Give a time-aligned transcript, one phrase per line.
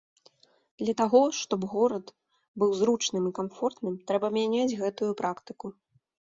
[0.81, 2.05] Для таго, што б горад
[2.63, 5.67] быў зручным і камфортным, трэба мяняць гэтую практыку.